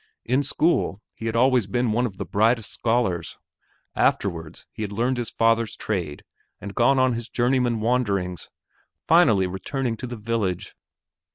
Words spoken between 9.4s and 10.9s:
returning to the village.